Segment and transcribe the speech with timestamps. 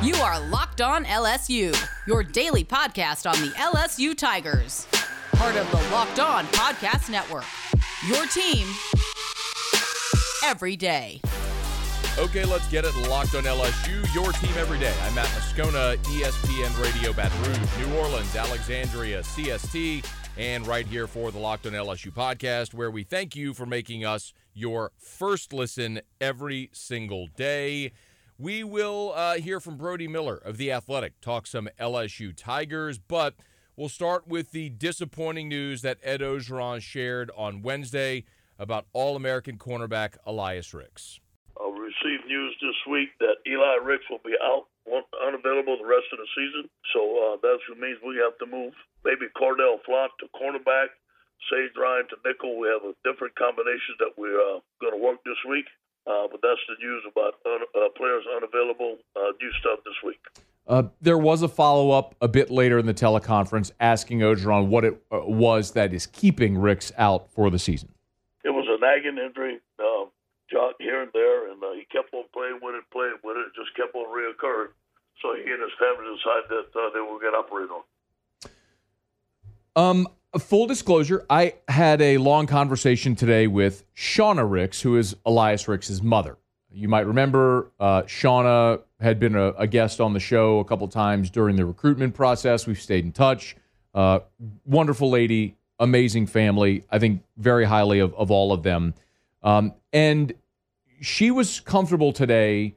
[0.00, 4.86] You are Locked On LSU, your daily podcast on the LSU Tigers.
[5.32, 7.42] Part of the Locked On Podcast Network.
[8.06, 8.68] Your team
[10.44, 11.20] every day.
[12.16, 12.94] Okay, let's get it.
[13.08, 14.94] Locked on LSU, your team every day.
[15.02, 17.58] I'm Matt Moscona, ESPN Radio Baton Rouge,
[17.88, 20.06] New Orleans, Alexandria, CST,
[20.36, 24.04] and right here for the Locked on LSU podcast, where we thank you for making
[24.04, 27.90] us your first listen every single day.
[28.40, 33.34] We will uh, hear from Brody Miller of The Athletic, talk some LSU Tigers, but
[33.74, 38.22] we'll start with the disappointing news that Ed Orgeron shared on Wednesday
[38.56, 41.18] about All American cornerback Elias Ricks.
[41.58, 46.22] I received news this week that Eli Ricks will be out, unavailable the rest of
[46.22, 46.70] the season.
[46.94, 48.72] So uh, that means we have to move
[49.04, 50.94] maybe Cordell Flott to cornerback,
[51.50, 52.56] Sage Ryan to nickel.
[52.56, 55.66] We have a different combination that we're uh, going to work this week.
[56.06, 58.96] Uh, but that's the news about un- uh, players unavailable.
[59.14, 60.20] Uh, new stuff this week.
[60.66, 64.84] Uh, there was a follow up a bit later in the teleconference asking Orgeron what
[64.84, 67.88] it was that is keeping Ricks out for the season.
[68.44, 70.04] It was a nagging injury, uh,
[70.50, 73.46] jog here and there, and uh, he kept on playing with it, playing with it.
[73.48, 74.68] It just kept on reoccurring.
[75.22, 77.82] So he and his family decided that uh, they were going to operate on.
[79.74, 85.66] Um, full disclosure, I had a long conversation today with Shauna Ricks, who is Elias
[85.68, 86.36] Ricks' mother.
[86.70, 90.86] You might remember uh, Shauna had been a, a, guest on the show a couple
[90.88, 92.66] times during the recruitment process.
[92.66, 93.56] We've stayed in touch.
[93.94, 94.20] Uh,
[94.66, 96.84] wonderful lady, amazing family.
[96.90, 98.94] I think very highly of, of all of them.
[99.42, 100.34] Um, and
[101.00, 102.74] she was comfortable today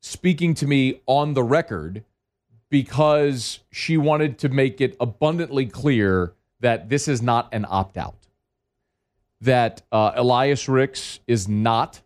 [0.00, 2.02] speaking to me on the record
[2.70, 6.32] because she wanted to make it abundantly clear
[6.64, 8.26] that this is not an opt out.
[9.42, 12.00] That uh, Elias Ricks is not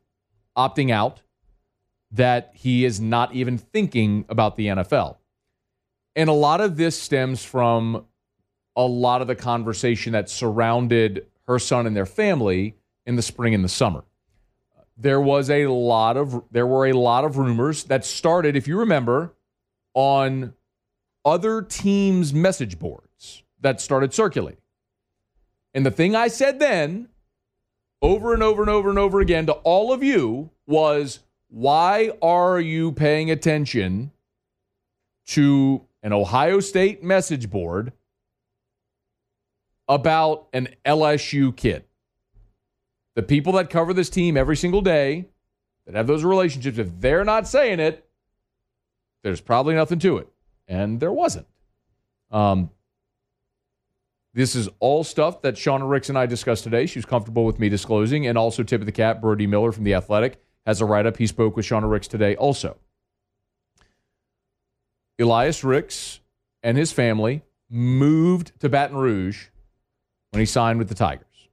[0.57, 1.23] opting out,
[2.11, 5.19] that he is not even thinking about the NFL.
[6.17, 8.05] And a lot of this stems from
[8.75, 12.75] a lot of the conversation that surrounded her son and their family
[13.07, 14.03] in the spring and the summer.
[14.97, 18.81] There was a lot of there were a lot of rumors that started, if you
[18.81, 19.35] remember,
[19.95, 20.55] on
[21.25, 23.08] other teams' message boards
[23.61, 24.61] that started circulating.
[25.75, 27.09] And the thing I said then,
[28.01, 32.61] over and over and over and over again to all of you, was why are
[32.61, 34.13] you paying attention
[35.27, 37.93] to an Ohio State message board
[39.89, 41.85] about an LSU kid?
[43.15, 45.27] The people that cover this team every single day,
[45.87, 48.09] that have those relationships, if they're not saying it,
[49.23, 50.29] there's probably nothing to it.
[50.69, 51.47] And there wasn't.
[52.31, 52.71] Um,
[54.35, 56.87] this is all stuff that Shauna Ricks and I discussed today.
[56.87, 58.27] She was comfortable with me disclosing.
[58.27, 61.17] And also, tip of the cap, Brody Miller from The Athletic has a write up.
[61.17, 62.77] He spoke with Shauna Ricks today also.
[65.19, 66.21] Elias Ricks
[66.63, 69.47] and his family moved to Baton Rouge
[70.31, 71.49] when he signed with the Tigers.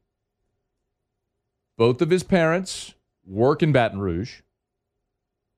[1.77, 2.93] Both of his parents
[3.25, 4.41] work in Baton Rouge.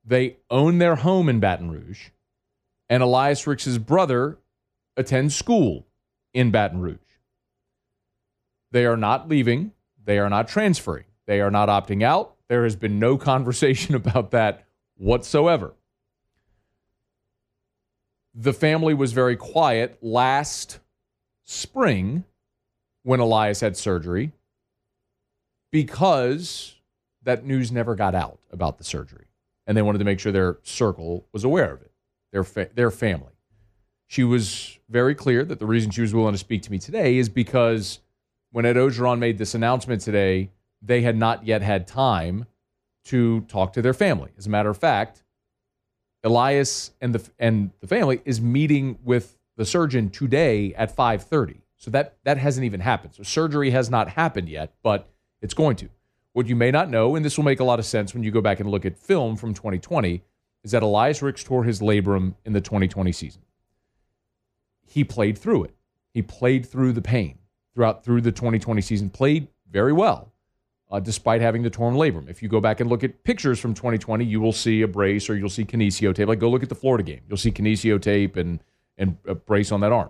[0.05, 2.09] They own their home in Baton Rouge.
[2.89, 4.37] And Elias Ricks' brother
[4.95, 5.85] attends school
[6.33, 6.97] in Baton Rouge.
[8.71, 9.71] They are not leaving.
[10.03, 11.05] They are not transferring.
[11.25, 12.35] They are not opting out.
[12.47, 15.73] There has been no conversation about that whatsoever.
[18.33, 20.79] The family was very quiet last
[21.43, 22.23] spring
[23.03, 24.31] when Elias had surgery
[25.71, 26.75] because
[27.23, 29.25] that news never got out about the surgery.
[29.65, 31.91] And they wanted to make sure their circle was aware of it,
[32.31, 33.33] their, fa- their family.
[34.07, 37.17] She was very clear that the reason she was willing to speak to me today
[37.17, 37.99] is because
[38.57, 40.49] when Ed Orgeron made this announcement today,
[40.81, 42.47] they had not yet had time
[43.05, 44.31] to talk to their family.
[44.35, 45.21] As a matter of fact,
[46.23, 51.61] Elias and the and the family is meeting with the surgeon today at 5:30.
[51.75, 53.13] So that that hasn't even happened.
[53.13, 55.07] So surgery has not happened yet, but
[55.39, 55.89] it's going to.
[56.33, 58.31] What you may not know, and this will make a lot of sense when you
[58.31, 60.23] go back and look at film from 2020,
[60.63, 63.43] is that Elias Ricks tore his labrum in the 2020 season.
[64.83, 65.75] He played through it.
[66.11, 67.37] He played through the pain
[67.77, 70.33] throughout through the 2020 season, played very well,
[70.89, 72.27] uh, despite having the torn labrum.
[72.27, 75.29] If you go back and look at pictures from 2020, you will see a brace
[75.29, 76.27] or you'll see kinesio tape.
[76.27, 78.63] Like go look at the Florida game, you'll see kinesio tape and
[78.97, 80.09] and a brace on that arm.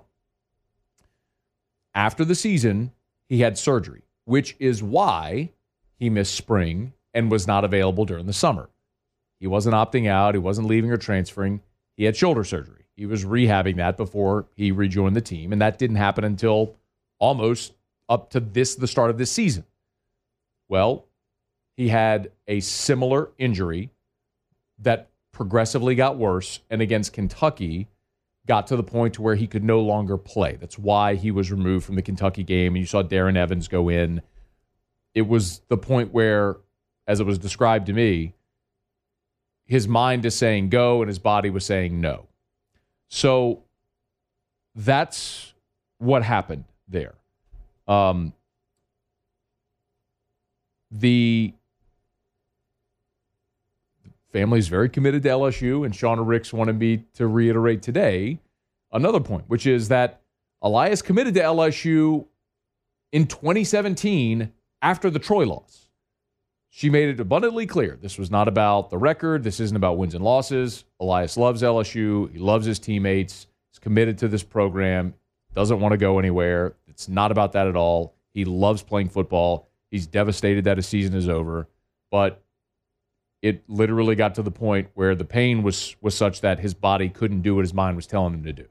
[1.93, 2.93] After the season,
[3.27, 5.51] he had surgery, which is why
[5.99, 8.69] he missed spring and was not available during the summer.
[9.41, 11.59] He wasn't opting out, he wasn't leaving or transferring.
[11.97, 12.85] He had shoulder surgery.
[12.95, 16.77] He was rehabbing that before he rejoined the team, and that didn't happen until
[17.19, 17.73] almost
[18.09, 19.65] up to this the start of this season.
[20.69, 21.05] Well,
[21.75, 23.91] he had a similar injury
[24.79, 27.87] that progressively got worse, and against Kentucky,
[28.47, 30.55] got to the point to where he could no longer play.
[30.55, 32.73] That's why he was removed from the Kentucky game.
[32.73, 34.21] And you saw Darren Evans go in.
[35.13, 36.57] It was the point where,
[37.05, 38.33] as it was described to me,
[39.65, 42.27] his mind is saying go and his body was saying no.
[43.09, 43.63] So
[44.73, 45.53] that's
[45.97, 47.15] what happened there.
[47.87, 48.33] Um,
[50.91, 51.53] the
[54.31, 58.39] family is very committed to LSU, and Shauna Ricks wanted me to reiterate today
[58.91, 60.21] another point, which is that
[60.61, 62.25] Elias committed to LSU
[63.11, 64.51] in 2017
[64.81, 65.87] after the Troy loss.
[66.69, 69.43] She made it abundantly clear this was not about the record.
[69.43, 70.83] This isn't about wins and losses.
[70.99, 72.31] Elias loves LSU.
[72.31, 73.47] He loves his teammates.
[73.71, 75.15] He's committed to this program.
[75.53, 76.75] Doesn't want to go anywhere.
[76.87, 78.15] It's not about that at all.
[78.33, 79.69] He loves playing football.
[79.89, 81.67] He's devastated that his season is over.
[82.11, 82.43] But
[83.41, 87.09] it literally got to the point where the pain was was such that his body
[87.09, 88.65] couldn't do what his mind was telling him to do.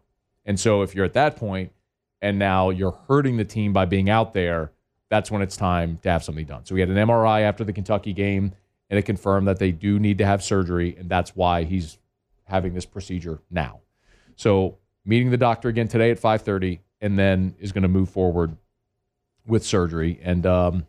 [0.45, 1.73] And so if you're at that point
[2.21, 4.73] and now you're hurting the team by being out there,
[5.09, 6.65] that's when it's time to have something done.
[6.65, 8.53] So we had an MRI after the Kentucky game
[8.91, 11.99] and it confirmed that they do need to have surgery and that's why he's
[12.45, 13.81] having this procedure now.
[14.37, 18.57] So meeting the doctor again today at 5:30 and then is going to move forward
[19.47, 20.87] with surgery and um,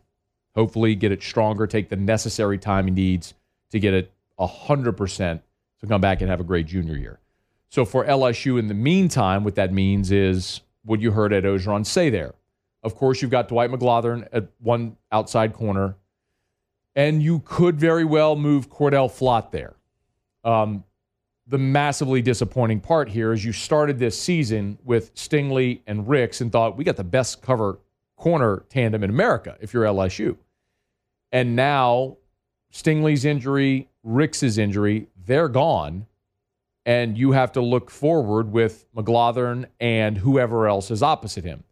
[0.54, 3.34] hopefully get it stronger, take the necessary time he needs
[3.70, 5.40] to get it 100%
[5.80, 7.20] to come back and have a great junior year.
[7.68, 11.84] So for LSU in the meantime, what that means is what you heard Ed Orgeron
[11.84, 12.34] say there.
[12.82, 15.96] Of course, you've got Dwight McGlothern at one outside corner,
[16.94, 19.74] and you could very well move Cordell Flott there.
[20.44, 20.84] Um,
[21.48, 26.52] the massively disappointing part here is you started this season with Stingley and Ricks and
[26.52, 27.78] thought we got the best cover
[28.16, 30.36] corner tandem in America if you're LSU.
[31.32, 32.18] And now
[32.72, 36.06] Stingley's injury, Ricks's injury, they're gone.
[36.84, 41.64] And you have to look forward with McGlothern and whoever else is opposite him.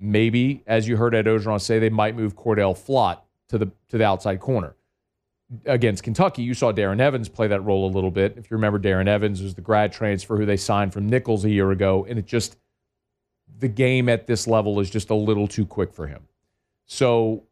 [0.00, 3.98] Maybe, as you heard Ed Orgeron say, they might move Cordell Flott to the to
[3.98, 4.74] the outside corner.
[5.66, 8.36] Against Kentucky, you saw Darren Evans play that role a little bit.
[8.38, 11.50] If you remember, Darren Evans was the grad transfer who they signed from Nicholls a
[11.50, 12.56] year ago, and it just
[13.58, 16.26] the game at this level is just a little too quick for him.
[16.86, 17.44] So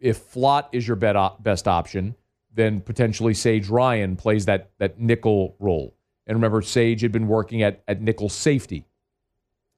[0.00, 2.14] if Flott is your best option,
[2.54, 5.94] then potentially Sage Ryan plays that that nickel role.
[6.26, 8.84] And remember, Sage had been working at at nickel safety,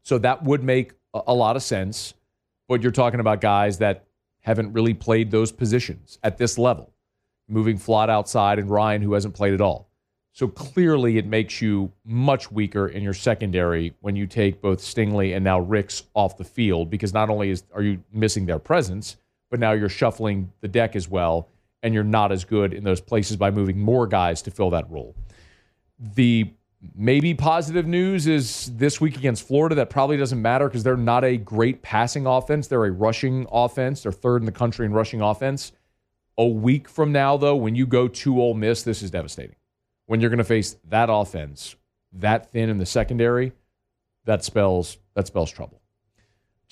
[0.02, 2.14] so that would make a, a lot of sense.
[2.69, 4.06] But you're talking about guys that
[4.40, 6.93] haven't really played those positions at this level,
[7.49, 9.88] moving Flott outside and Ryan who hasn't played at all.
[10.32, 15.35] So clearly, it makes you much weaker in your secondary when you take both Stingley
[15.37, 19.17] and now Ricks off the field because not only is are you missing their presence
[19.55, 21.49] but now you're shuffling the deck as well,
[21.85, 24.90] and you're not as good in those places by moving more guys to fill that
[24.90, 25.14] role.
[26.17, 26.50] The
[26.97, 31.23] maybe positive news is this week against Florida, that probably doesn't matter because they're not
[31.23, 32.67] a great passing offense.
[32.67, 34.02] They're a rushing offense.
[34.02, 35.70] They're third in the country in rushing offense.
[36.37, 39.57] A week from now, though, when you go to Ole Miss, this is devastating.
[40.07, 41.77] When you're going to face that offense
[42.13, 43.53] that thin in the secondary,
[44.25, 45.81] that spells that spells trouble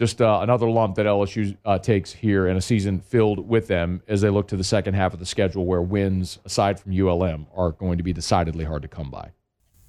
[0.02, 4.02] just uh, another lump that LSU uh, takes here in a season filled with them
[4.08, 7.46] as they look to the second half of the schedule, where wins, aside from ULM,
[7.54, 9.30] are going to be decidedly hard to come by.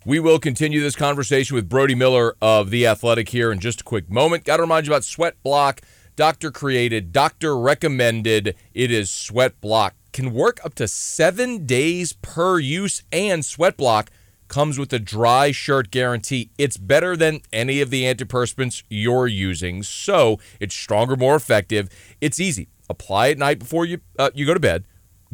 [0.06, 3.84] We will continue this conversation with Brody Miller of The Athletic here in just a
[3.84, 4.44] quick moment.
[4.44, 5.82] Got to remind you about Sweat Block.
[6.16, 8.56] Doctor created, doctor recommended.
[8.76, 9.96] It is Sweat Block.
[10.12, 14.12] Can work up to seven days per use, and Sweat Block
[14.48, 16.52] comes with a dry shirt guarantee.
[16.60, 21.90] It's better than any of the antiperspirants you're using, so it's stronger, more effective.
[22.22, 22.68] It's easy.
[22.88, 24.86] Apply at night before you uh, you go to bed.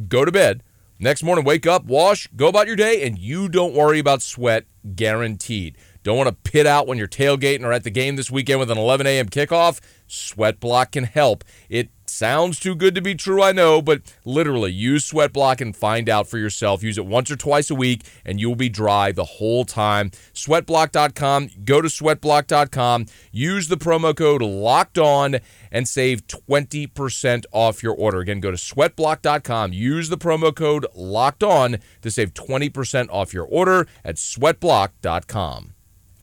[0.08, 0.64] Go to bed.
[0.98, 4.66] Next morning, wake up, wash, go about your day, and you don't worry about sweat.
[4.96, 5.78] Guaranteed.
[6.04, 8.72] Don't want to pit out when you're tailgating or at the game this weekend with
[8.72, 9.28] an 11 a.m.
[9.28, 9.80] kickoff?
[10.08, 11.44] Sweat Block can help.
[11.70, 15.76] It sounds too good to be true, I know, but literally use Sweat Block and
[15.76, 16.82] find out for yourself.
[16.82, 20.10] Use it once or twice a week and you'll be dry the whole time.
[20.34, 21.50] Sweatblock.com.
[21.64, 23.06] Go to sweatblock.com.
[23.32, 25.40] Use the promo code LOCKED ON
[25.72, 28.20] and save 20% off your order.
[28.20, 29.74] Again, go to sweatblock.com.
[29.74, 35.74] Use the promo code LOCKED ON to save 20% off your order at sweatblock.com.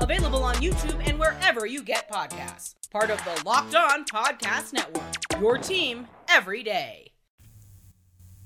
[0.00, 2.74] Available on YouTube and wherever you get podcasts.
[2.90, 5.40] Part of the Locked On Podcast Network.
[5.40, 7.12] Your team every day.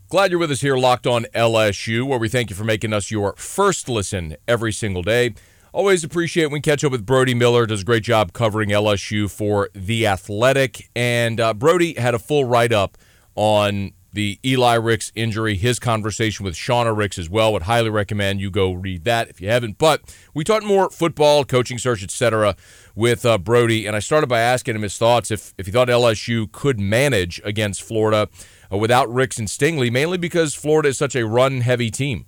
[0.09, 3.11] Glad you're with us here, Locked On LSU, where we thank you for making us
[3.11, 5.35] your first listen every single day.
[5.73, 7.65] Always appreciate when we catch up with Brody Miller.
[7.65, 10.91] Does a great job covering LSU for The Athletic.
[10.97, 12.99] And uh, Brody had a full write up
[13.37, 17.53] on the Eli Ricks injury, his conversation with Shauna Ricks as well.
[17.53, 19.79] Would highly recommend you go read that if you haven't.
[19.79, 20.03] But
[20.35, 22.57] we talked more football, coaching search, etc.
[22.95, 25.89] with uh, Brody, and I started by asking him his thoughts if if he thought
[25.89, 28.29] LSU could manage against Florida
[28.73, 32.27] uh, without Ricks and Stingley, mainly because Florida is such a run-heavy team.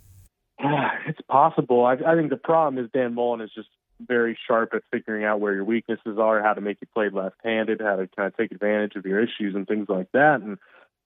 [1.04, 1.84] It's possible.
[1.84, 3.68] I, I think the problem is Dan Mullen is just
[4.06, 7.80] very sharp at figuring out where your weaknesses are, how to make you play left-handed,
[7.80, 10.40] how to kind of take advantage of your issues and things like that.
[10.42, 10.58] And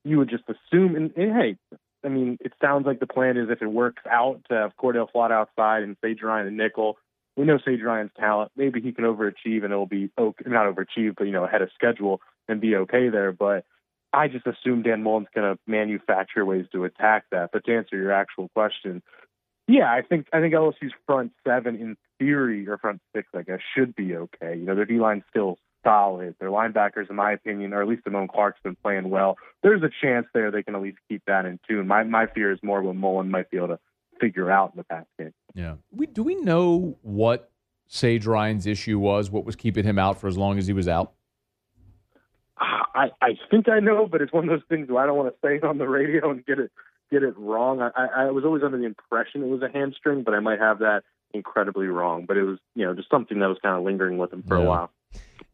[0.07, 1.57] you would just assume, and, and hey,
[2.05, 5.09] I mean, it sounds like the plan is if it works out to have Cordell
[5.13, 6.97] Flott outside and Sage Ryan and nickel.
[7.37, 8.53] We know Sage Ryan's talent.
[8.57, 11.71] Maybe he can overachieve and it'll be okay, not overachieve, but you know, ahead of
[11.75, 13.33] schedule and be okay there.
[13.33, 13.65] But
[14.13, 17.51] I just assume Dan Mullen's going to manufacture ways to attack that.
[17.53, 19.03] But to answer your actual question,
[19.69, 23.59] yeah, I think I think LSU's front seven in theory or front six, I guess,
[23.77, 24.57] should be okay.
[24.57, 26.35] You know, their D line's still solid.
[26.41, 29.37] Their linebackers, in my opinion, or at least Damone Clark's been playing well.
[29.63, 31.87] There's a chance there they can at least keep that in tune.
[31.87, 33.79] My my fear is more what Mullen might be able to
[34.21, 35.33] figure out in the past game.
[35.55, 35.75] Yeah.
[35.93, 37.51] We do we know what
[37.87, 39.31] Sage Ryan's issue was?
[39.31, 41.13] What was keeping him out for as long as he was out?
[42.59, 45.29] I, I think I know, but it's one of those things where I don't want
[45.29, 46.71] to say it on the radio and get it
[47.11, 47.81] get it wrong.
[47.83, 50.79] I, I was always under the impression it was a hamstring, but I might have
[50.81, 51.03] that
[51.35, 52.25] incredibly wrong.
[52.27, 54.57] But it was, you know, just something that was kind of lingering with him for
[54.57, 54.65] Yeah.
[54.65, 54.91] a while.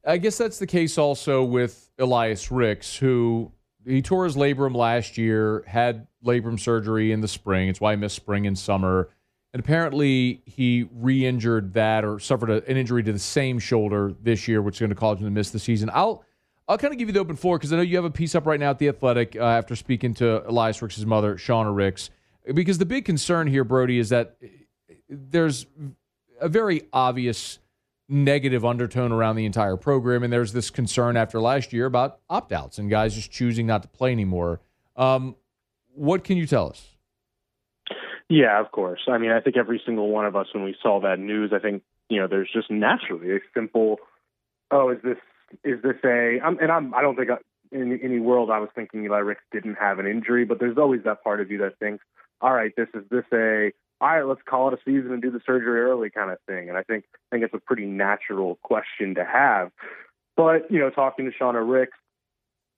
[0.04, 3.52] I guess that's the case also with Elias Ricks, who
[3.86, 7.68] he tore his labrum last year, had labrum surgery in the spring.
[7.68, 9.10] It's why he missed spring and summer.
[9.52, 14.14] And apparently he re injured that or suffered a, an injury to the same shoulder
[14.22, 15.90] this year, which is going to cause him to miss the season.
[15.92, 16.24] I'll
[16.68, 18.34] I'll kind of give you the open floor because I know you have a piece
[18.34, 22.10] up right now at The Athletic uh, after speaking to Elias Ricks' mother, Shauna Ricks.
[22.54, 24.36] Because the big concern here, Brody, is that
[25.08, 25.66] there's
[26.40, 27.58] a very obvious
[28.12, 32.52] negative undertone around the entire program, and there's this concern after last year about opt
[32.52, 34.60] outs and guys just choosing not to play anymore.
[34.96, 35.34] Um,
[35.94, 36.88] what can you tell us?
[38.28, 39.00] Yeah, of course.
[39.08, 41.58] I mean, I think every single one of us, when we saw that news, I
[41.58, 43.96] think you know, there's just naturally a simple,
[44.70, 45.16] oh, is this
[45.64, 46.38] is this a?
[46.44, 47.36] I'm, and I'm I don't think I,
[47.74, 51.02] in any world I was thinking Eli Ricks didn't have an injury, but there's always
[51.04, 52.04] that part of you that thinks,
[52.42, 55.30] all right, this is this a all right, let's call it a season and do
[55.30, 56.68] the surgery early kind of thing.
[56.68, 59.70] And I think I think it's a pretty natural question to have.
[60.36, 61.96] But you know, talking to Shauna Ricks,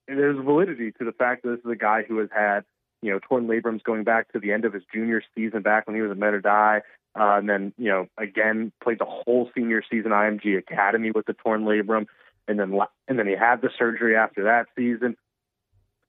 [0.07, 2.65] there's validity to the fact that this is a guy who has had
[3.01, 5.97] you know torn labrums going back to the end of his junior season back when
[5.97, 6.83] he was at Mater Dei.
[7.17, 11.33] Uh, and then, you know, again, played the whole senior season IMG Academy with the
[11.33, 12.07] torn labrum,
[12.49, 12.79] and then
[13.09, 15.17] and then he had the surgery after that season.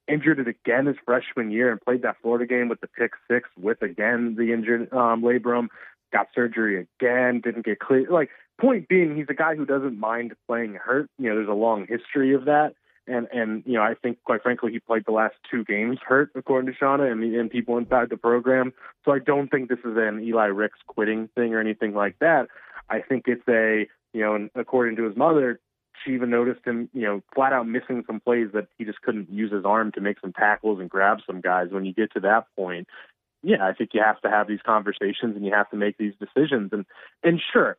[0.08, 3.50] Injured it again his freshman year and played that Florida game with the pick six
[3.60, 5.68] with again the injured um, labrum.
[6.14, 8.10] Got surgery again, didn't get clear.
[8.10, 11.10] Like point being, he's a guy who doesn't mind playing hurt.
[11.18, 12.76] You know, there's a long history of that.
[13.08, 16.32] And and you know, I think quite frankly, he played the last two games hurt,
[16.36, 18.74] according to Shauna and, and people inside the program.
[19.06, 22.48] So I don't think this is an Eli Ricks quitting thing or anything like that.
[22.90, 25.60] I think it's a you know, and according to his mother,
[26.06, 29.30] she even noticed him, you know, flat out missing some plays that he just couldn't
[29.30, 31.68] use his arm to make some tackles and grab some guys.
[31.72, 32.88] When you get to that point,
[33.44, 36.14] yeah, I think you have to have these conversations and you have to make these
[36.20, 36.72] decisions.
[36.72, 36.86] And
[37.24, 37.78] and sure,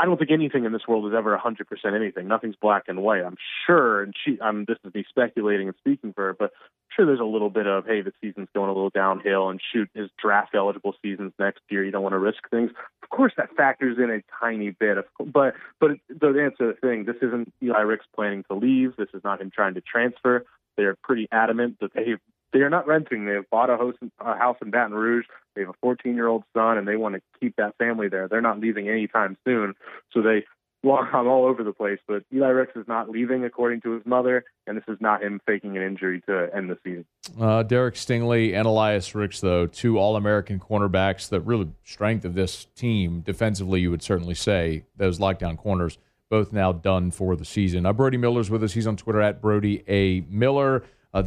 [0.00, 2.26] I don't think anything in this world is ever 100% anything.
[2.26, 3.22] Nothing's black and white.
[3.22, 6.88] I'm sure, and she, I'm this is me speculating and speaking for her, but I'm
[6.96, 9.90] sure there's a little bit of hey, the season's going a little downhill, and shoot,
[9.94, 11.84] his draft eligible seasons next year.
[11.84, 12.70] You don't want to risk things.
[13.02, 14.96] Of course, that factors in a tiny bit.
[14.96, 15.90] Of, but but
[16.22, 18.96] answer to the thing, this isn't Eli Ricks planning to leave.
[18.96, 20.46] This is not him trying to transfer.
[20.78, 22.14] They're pretty adamant that they
[22.52, 23.26] they are not renting.
[23.26, 25.26] They have bought a, house, a house in Baton Rouge.
[25.54, 28.28] They have a 14 year old son, and they want to keep that family there.
[28.28, 29.74] They're not leaving anytime soon.
[30.12, 30.44] So they,
[30.82, 31.98] well, I'm all over the place.
[32.06, 35.40] But Eli Ricks is not leaving, according to his mother, and this is not him
[35.46, 37.04] faking an injury to end the season.
[37.40, 42.34] Uh, Derek Stingley and Elias Ricks, though, two All American cornerbacks, the really strength of
[42.34, 47.44] this team defensively, you would certainly say, those lockdown corners, both now done for the
[47.44, 47.84] season.
[47.84, 48.72] Uh, Brody Miller's with us.
[48.72, 50.20] He's on Twitter at Brody A.
[50.28, 51.22] Miller, uh,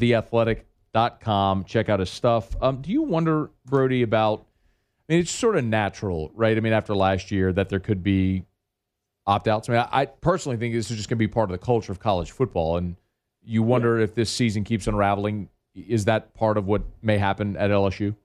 [0.93, 1.65] theathletic.com.
[1.65, 2.55] Check out his stuff.
[2.61, 4.45] Um, do you wonder, Brody, about,
[5.09, 6.55] I mean, it's sort of natural, right?
[6.55, 8.45] I mean, after last year, that there could be
[9.25, 9.69] opt outs.
[9.69, 11.63] I mean, I, I personally think this is just going to be part of the
[11.63, 12.77] culture of college football.
[12.77, 12.95] And
[13.43, 14.05] you wonder yeah.
[14.05, 15.49] if this season keeps unraveling.
[15.75, 18.15] Is that part of what may happen at LSU?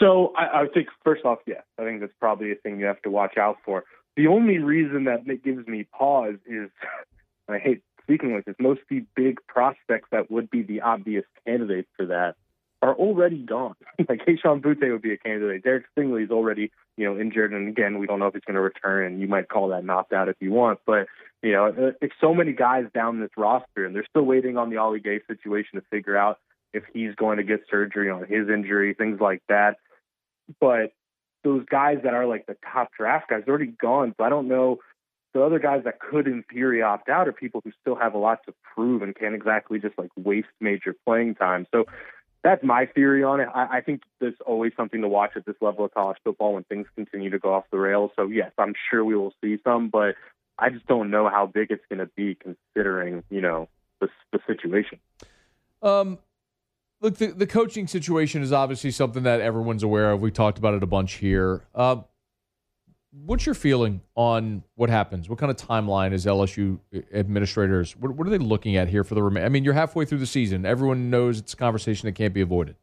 [0.00, 3.00] So I, I think first off, yes, I think that's probably a thing you have
[3.02, 3.84] to watch out for.
[4.16, 6.70] The only reason that it gives me pause is,
[7.48, 11.24] I hate speaking like this, most of the big prospects that would be the obvious
[11.46, 12.36] candidates for that
[12.82, 13.74] are already gone.
[14.08, 15.64] like Kayshon Boutte would be a candidate.
[15.64, 18.54] Derek Stingley is already, you know, injured, and again, we don't know if he's going
[18.54, 19.12] to return.
[19.12, 21.06] And you might call that knocked out if you want, but
[21.42, 24.70] you know, uh, it's so many guys down this roster, and they're still waiting on
[24.70, 26.38] the Ali Gaye situation to figure out
[26.72, 29.76] if he's going to get surgery on his injury, things like that.
[30.58, 30.92] But
[31.44, 34.14] those guys that are like the top draft guys are already gone.
[34.16, 34.78] So I don't know.
[35.34, 38.18] The other guys that could, in theory, opt out are people who still have a
[38.18, 41.66] lot to prove and can't exactly just like waste major playing time.
[41.72, 41.84] So
[42.44, 43.48] that's my theory on it.
[43.52, 46.62] I, I think there's always something to watch at this level of college football when
[46.64, 48.12] things continue to go off the rails.
[48.14, 50.14] So yes, I'm sure we will see some, but
[50.58, 53.68] I just don't know how big it's going to be considering you know
[54.00, 54.98] the the situation.
[55.82, 56.18] Um,
[57.00, 60.20] look, the, the coaching situation is obviously something that everyone's aware of.
[60.20, 61.64] We talked about it a bunch here.
[61.74, 62.02] Uh,
[63.22, 65.28] what's your feeling on what happens?
[65.28, 66.80] What kind of timeline is LSU
[67.12, 67.96] administrators?
[67.96, 69.44] What, what are they looking at here for the remain?
[69.44, 70.66] I mean, you're halfway through the season.
[70.66, 72.76] Everyone knows it's a conversation that can't be avoided.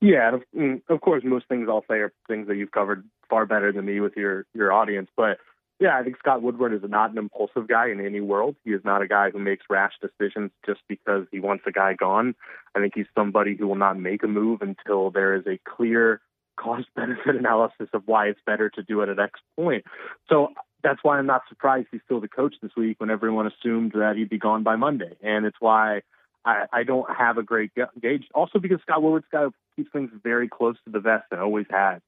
[0.00, 3.46] Yeah, of, mm, of course, most things I'll say are things that you've covered far
[3.46, 5.08] better than me with your your audience.
[5.16, 5.38] But
[5.80, 8.56] yeah, I think Scott Woodward is not an impulsive guy in any world.
[8.64, 11.94] He is not a guy who makes rash decisions just because he wants a guy
[11.94, 12.34] gone.
[12.74, 16.20] I think he's somebody who will not make a move until there is a clear
[16.56, 19.84] cost benefit analysis of why it's better to do it at X point.
[20.28, 20.48] So
[20.82, 24.14] that's why I'm not surprised he's still the coach this week when everyone assumed that
[24.16, 25.16] he'd be gone by Monday.
[25.22, 26.02] And it's why
[26.44, 28.24] I, I don't have a great gauge.
[28.34, 32.00] Also because Scott Woodward's got to things very close to the vest and always has.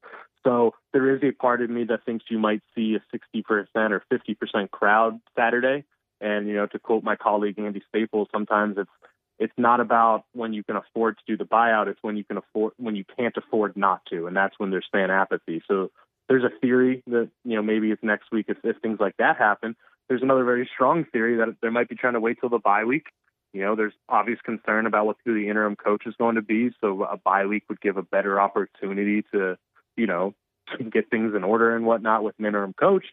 [0.45, 4.03] So there is a part of me that thinks you might see a 60% or
[4.11, 5.85] 50% crowd Saturday.
[6.21, 8.91] And, you know, to quote my colleague Andy Staples, sometimes it's
[9.39, 11.87] it's not about when you can afford to do the buyout.
[11.87, 14.87] It's when you can afford when you can't afford not to, and that's when there's
[14.91, 15.63] fan apathy.
[15.69, 15.91] So
[16.29, 19.37] there's a theory that you know maybe it's next week if, if things like that
[19.37, 19.77] happen.
[20.09, 22.85] There's another very strong theory that they might be trying to wait till the bye
[22.85, 23.07] week.
[23.53, 26.71] You know, there's obvious concern about what who the interim coach is going to be,
[26.81, 29.57] so a bye week would give a better opportunity to,
[29.97, 30.35] you know,
[30.91, 33.07] get things in order and whatnot with an interim coach.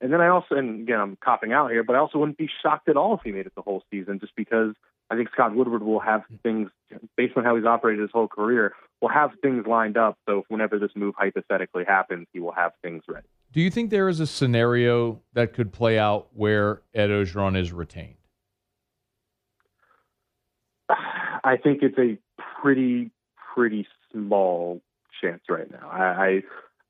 [0.00, 2.50] And then I also, and again, I'm copping out here, but I also wouldn't be
[2.62, 4.74] shocked at all if he made it the whole season, just because
[5.10, 6.70] I think Scott Woodward will have things
[7.16, 8.74] based on how he's operated his whole career.
[9.00, 13.02] Will have things lined up, so whenever this move hypothetically happens, he will have things
[13.06, 13.26] ready.
[13.52, 17.72] Do you think there is a scenario that could play out where Ed Orgeron is
[17.72, 18.16] retained?
[20.90, 22.18] I think it's a
[22.62, 23.10] pretty
[23.54, 24.80] pretty small
[25.20, 25.88] chance right now.
[25.88, 26.42] I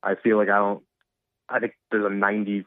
[0.03, 0.83] I, I feel like I don't.
[1.47, 2.65] I think there's a 95%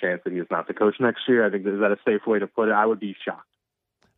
[0.00, 1.44] chance that he is not the coach next year.
[1.44, 2.72] I think is that a safe way to put it?
[2.72, 3.49] I would be shocked.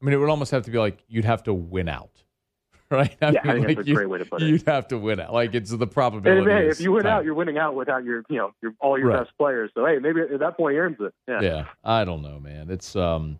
[0.02, 2.24] I mean, it would almost have to be like you'd have to win out,
[2.90, 3.16] right?
[3.22, 4.48] I yeah, mean, I think like that's you, a great way to put it.
[4.48, 5.32] You'd have to win out.
[5.32, 6.50] Like it's the probability.
[6.50, 7.18] And, hey, if you win time.
[7.18, 9.20] out, you're winning out without your, you know, your all your right.
[9.20, 9.70] best players.
[9.74, 11.14] So hey, maybe at that point he earns it.
[11.28, 11.40] Yeah.
[11.40, 11.64] Yeah.
[11.84, 12.68] I don't know, man.
[12.70, 13.38] It's um.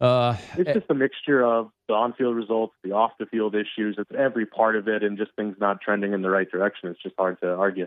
[0.00, 3.94] Uh, it's just a mixture of the on-field results, the off-the-field issues.
[3.96, 6.88] It's every part of it, and just things not trending in the right direction.
[6.88, 7.86] It's just hard to argue.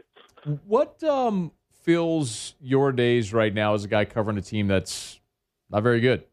[0.66, 1.52] What um
[1.82, 5.20] fills your days right now as a guy covering a team that's
[5.70, 6.24] not very good?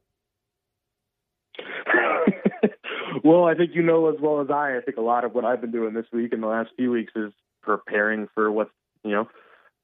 [3.23, 4.77] Well, I think you know as well as I.
[4.77, 6.91] I think a lot of what I've been doing this week and the last few
[6.91, 7.33] weeks is
[7.63, 8.71] preparing for what's
[9.05, 9.29] you know,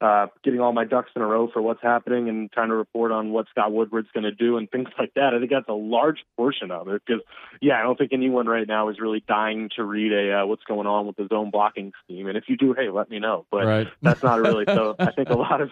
[0.01, 3.11] uh, getting all my ducks in a row for what's happening and trying to report
[3.11, 5.35] on what Scott Woodward's going to do and things like that.
[5.35, 7.23] I think that's a large portion of it because,
[7.61, 10.63] yeah, I don't think anyone right now is really dying to read a uh, what's
[10.65, 12.29] going on with the zone blocking scheme.
[12.29, 13.47] And if you do, hey, let me know.
[13.51, 13.89] But right.
[14.01, 14.95] that's not really so.
[14.99, 15.71] I think a lot of,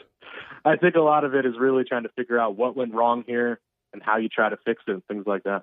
[0.65, 3.23] I think a lot of it is really trying to figure out what went wrong
[3.27, 3.61] here
[3.93, 5.63] and how you try to fix it and things like that.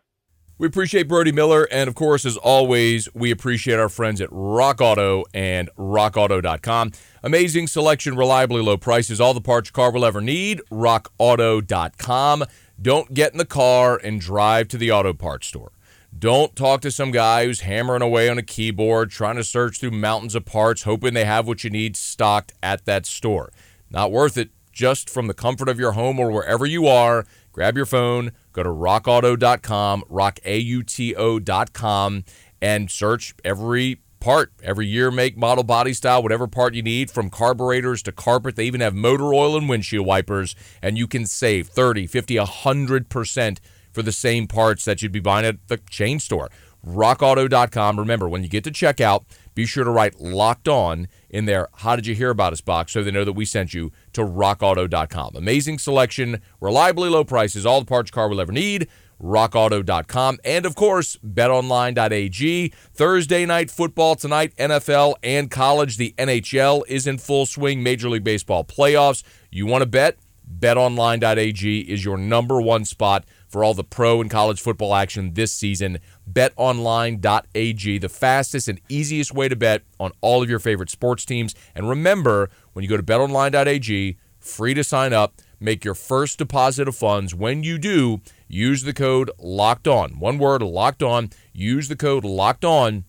[0.57, 1.67] We appreciate Brody Miller.
[1.71, 6.91] And of course, as always, we appreciate our friends at Rock Auto and rockauto.com.
[7.23, 10.61] Amazing selection, reliably low prices, all the parts your car will ever need.
[10.71, 12.43] RockAuto.com.
[12.81, 15.71] Don't get in the car and drive to the auto parts store.
[16.17, 19.91] Don't talk to some guy who's hammering away on a keyboard, trying to search through
[19.91, 23.51] mountains of parts, hoping they have what you need stocked at that store.
[23.89, 24.51] Not worth it.
[24.71, 28.63] Just from the comfort of your home or wherever you are, grab your phone Go
[28.63, 32.23] to rockauto.com, rockauto.com,
[32.61, 37.29] and search every part, every year, make, model, body style, whatever part you need, from
[37.29, 38.55] carburetors to carpet.
[38.55, 43.57] They even have motor oil and windshield wipers, and you can save 30, 50, 100%
[43.91, 46.49] for the same parts that you'd be buying at the chain store.
[46.87, 47.99] RockAuto.com.
[47.99, 51.97] Remember, when you get to checkout, be sure to write locked on in their How
[51.97, 55.35] Did You Hear About Us box so they know that we sent you to rockauto.com.
[55.35, 58.87] Amazing selection, reliably low prices, all the parts car will ever need.
[59.21, 60.39] RockAuto.com.
[60.43, 62.73] And of course, betonline.ag.
[62.93, 65.97] Thursday night football tonight, NFL and college.
[65.97, 69.23] The NHL is in full swing, Major League Baseball playoffs.
[69.49, 70.17] You want to bet?
[70.59, 75.51] BetOnline.ag is your number one spot for all the pro and college football action this
[75.53, 75.99] season.
[76.31, 81.55] BetOnline.ag, the fastest and easiest way to bet on all of your favorite sports teams.
[81.75, 86.87] And remember, when you go to BetOnline.ag, free to sign up, make your first deposit
[86.87, 87.33] of funds.
[87.33, 90.19] When you do, use the code LOCKED ON.
[90.19, 91.29] One word, LOCKED ON.
[91.53, 93.05] Use the code LOCKED ON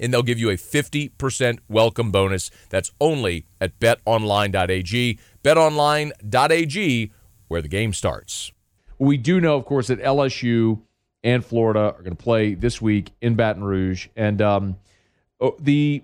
[0.00, 2.50] and they'll give you a 50% welcome bonus.
[2.70, 5.18] That's only at betonline.ag.
[5.42, 7.12] Betonline.ag,
[7.48, 8.52] where the game starts.
[8.98, 10.80] We do know, of course, that LSU
[11.22, 14.76] and Florida are going to play this week in Baton Rouge, and um,
[15.58, 16.02] the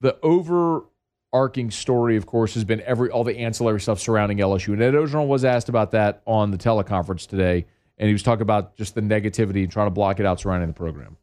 [0.00, 4.72] the overarching story, of course, has been every all the ancillary stuff surrounding LSU.
[4.72, 7.66] And Ed Orgeron was asked about that on the teleconference today,
[7.98, 10.68] and he was talking about just the negativity and trying to block it out surrounding
[10.68, 11.16] the program.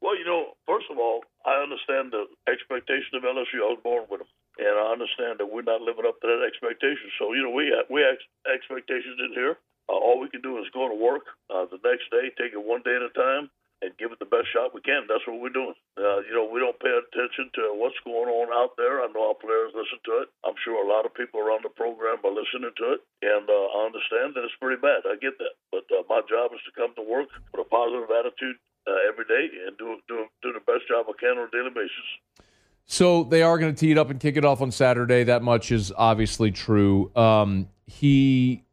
[0.00, 3.62] Well, you know, first of all, I understand the expectation of LSU.
[3.62, 4.25] I was born with them,
[4.66, 7.06] and I understand that we're not living up to that expectation.
[7.18, 8.18] So, you know, we we have
[8.50, 9.54] expectations in here.
[9.86, 12.58] Uh, all we can do is go to work uh, the next day, take it
[12.58, 13.46] one day at a time,
[13.86, 15.06] and give it the best shot we can.
[15.06, 15.78] That's what we're doing.
[15.94, 18.98] Uh, you know, we don't pay attention to what's going on out there.
[18.98, 20.28] I know our players listen to it.
[20.42, 23.66] I'm sure a lot of people around the program are listening to it, and uh,
[23.78, 25.06] I understand that it's pretty bad.
[25.06, 28.10] I get that, but uh, my job is to come to work with a positive
[28.10, 31.54] attitude uh, every day and do do do the best job I can on a
[31.54, 32.08] daily basis.
[32.86, 35.24] So they are going to tee it up and kick it off on Saturday.
[35.24, 37.10] That much is obviously true.
[37.16, 38.64] Um, he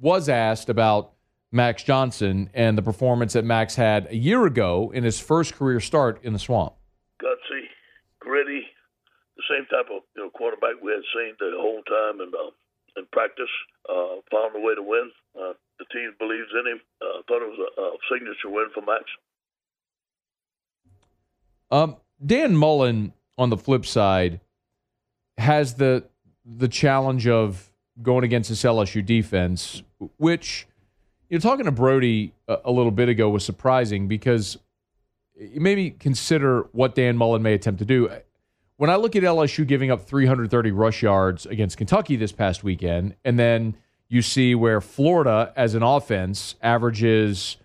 [0.00, 1.12] was asked about
[1.50, 5.80] Max Johnson and the performance that Max had a year ago in his first career
[5.80, 6.74] start in the swamp.
[7.22, 7.66] Gutsy,
[8.20, 8.62] gritty,
[9.36, 12.50] the same type of you know quarterback we had seen the whole time in uh,
[12.96, 13.50] in practice.
[13.88, 15.10] Uh, found a way to win.
[15.36, 16.80] Uh, the team believes in him.
[17.02, 19.04] Uh, thought it was a, a signature win for Max.
[21.70, 24.40] Um, Dan Mullen, on the flip side,
[25.38, 26.04] has the
[26.44, 27.70] the challenge of
[28.02, 29.82] going against this LSU defense,
[30.18, 30.66] which
[31.28, 34.58] you know, talking to Brody a, a little bit ago was surprising because
[35.36, 38.08] you maybe consider what Dan Mullen may attempt to do.
[38.76, 43.14] When I look at LSU giving up 330 rush yards against Kentucky this past weekend,
[43.24, 43.76] and then
[44.08, 47.56] you see where Florida, as an offense, averages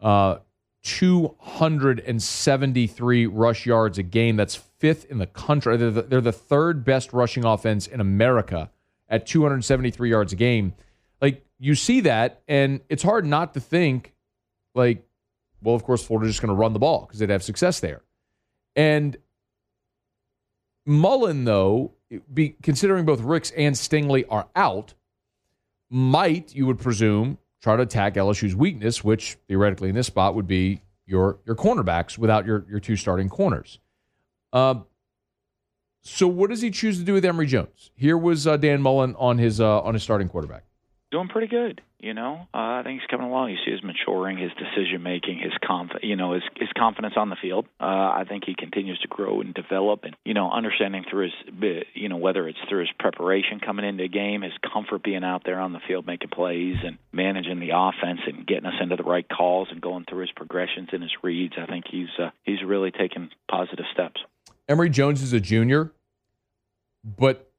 [0.00, 0.38] uh,
[0.82, 4.36] 273 rush yards a game.
[4.36, 5.76] That's fifth in the country.
[5.76, 8.70] They're the, they're the third best rushing offense in America
[9.08, 10.74] at 273 yards a game.
[11.20, 14.14] Like you see that, and it's hard not to think,
[14.74, 15.04] like,
[15.62, 18.02] well, of course, Florida's just going to run the ball because they'd have success there.
[18.76, 19.16] And
[20.86, 21.92] Mullen, though,
[22.32, 24.94] be considering both Ricks and Stingley are out,
[25.90, 30.46] might you would presume try to attack LSU's weakness, which theoretically in this spot would
[30.46, 33.80] be your your cornerbacks without your your two starting corners.
[34.52, 34.80] Uh,
[36.02, 37.90] so what does he choose to do with Emory Jones?
[37.94, 40.64] Here was uh, Dan Mullen on his uh, on his starting quarterback.
[41.10, 42.46] Doing pretty good, you know.
[42.52, 43.50] Uh, I think he's coming along.
[43.50, 47.30] You see his maturing, his decision making, his conf- you know, his his confidence on
[47.30, 47.64] the field.
[47.80, 51.80] Uh, I think he continues to grow and develop, and you know, understanding through his,
[51.94, 55.42] you know, whether it's through his preparation coming into a game, his comfort being out
[55.46, 59.02] there on the field making plays and managing the offense and getting us into the
[59.02, 61.54] right calls and going through his progressions and his reads.
[61.58, 64.20] I think he's uh, he's really taken positive steps.
[64.68, 65.92] Emory Jones is a junior,
[67.04, 67.50] but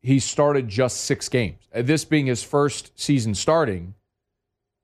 [0.00, 1.58] he started just six games.
[1.74, 3.94] Uh, this being his first season starting,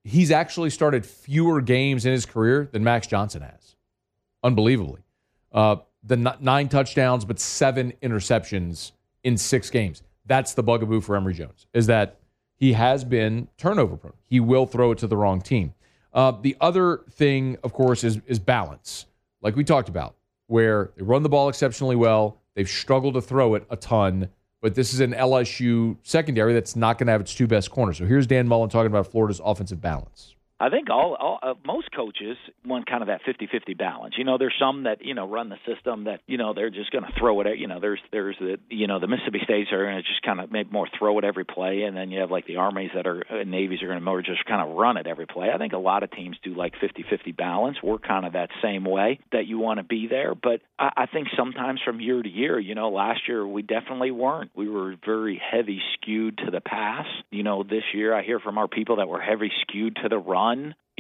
[0.02, 3.76] he's actually started fewer games in his career than Max Johnson has.
[4.42, 5.00] Unbelievably.
[5.52, 10.02] Uh, the n- nine touchdowns, but seven interceptions in six games.
[10.26, 12.16] That's the bugaboo for Emory Jones, is that
[12.56, 14.14] he has been turnover prone.
[14.24, 15.74] He will throw it to the wrong team.
[16.12, 19.06] Uh, the other thing, of course, is, is balance,
[19.42, 20.14] like we talked about,
[20.50, 22.40] where they run the ball exceptionally well.
[22.54, 24.28] They've struggled to throw it a ton,
[24.60, 27.98] but this is an LSU secondary that's not going to have its two best corners.
[27.98, 30.34] So here's Dan Mullen talking about Florida's offensive balance.
[30.60, 34.16] I think all, all uh, most coaches want kind of that 50-50 balance.
[34.18, 36.90] You know, there's some that you know run the system that you know they're just
[36.90, 37.46] going to throw it.
[37.46, 40.20] At, you know, there's there's the you know the Mississippi States are going to just
[40.22, 42.90] kind of make more throw it every play, and then you have like the armies
[42.94, 45.48] that are uh, navies are going to more just kind of run it every play.
[45.50, 47.78] I think a lot of teams do like 50-50 balance.
[47.82, 51.06] We're kind of that same way that you want to be there, but I, I
[51.06, 54.50] think sometimes from year to year, you know, last year we definitely weren't.
[54.54, 57.06] We were very heavy skewed to the pass.
[57.30, 60.18] You know, this year I hear from our people that we're heavy skewed to the
[60.18, 60.49] run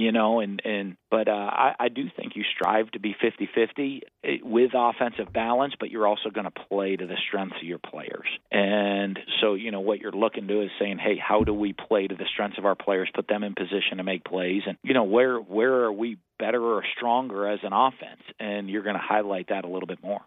[0.00, 4.00] you know, and and but uh, I, I do think you strive to be 50-50
[4.24, 7.78] eh, with offensive balance, but you're also going to play to the strengths of your
[7.78, 8.26] players.
[8.50, 12.06] And so, you know, what you're looking to is saying, hey, how do we play
[12.06, 14.94] to the strengths of our players, put them in position to make plays, and you
[14.94, 18.22] know, where where are we better or stronger as an offense?
[18.38, 20.20] And you're going to highlight that a little bit more.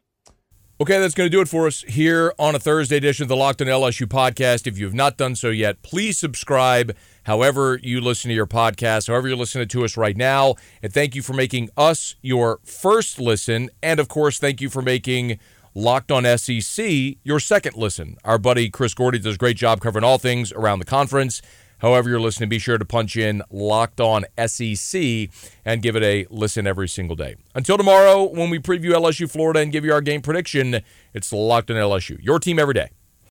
[0.82, 3.36] Okay, that's going to do it for us here on a Thursday edition of the
[3.36, 4.68] Locked on LSU podcast.
[4.68, 9.08] If you have not done so yet, please subscribe however you listen to your podcast,
[9.08, 10.56] however you're listening to us right now.
[10.82, 13.70] And thank you for making us your first listen.
[13.82, 15.40] And of course, thank you for making
[15.76, 16.86] Locked on SEC
[17.24, 18.18] your second listen.
[18.24, 21.42] Our buddy Chris Gordy does a great job covering all things around the conference.
[21.80, 25.30] However, you're listening, be sure to punch in Locked On SEC
[25.66, 27.36] and give it a listen every single day.
[27.56, 30.82] Until tomorrow, when we preview LSU Florida and give you our game prediction,
[31.14, 32.90] it's Locked On LSU, your team every day.